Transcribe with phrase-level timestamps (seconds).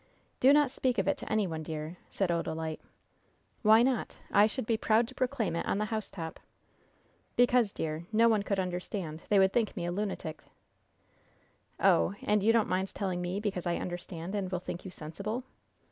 [0.39, 2.79] "Do not speak of it to any one, dear," said Odalite.
[3.61, 4.15] "Why not?
[4.31, 6.39] I should be proud to proclaim it on the housetop."
[7.35, 9.21] "Because, dear, no one could understand.
[9.29, 10.41] They would think me a lunatic."
[11.79, 12.15] "Oh!
[12.23, 15.43] And you don't mind telling me because I understand and will think you sensible?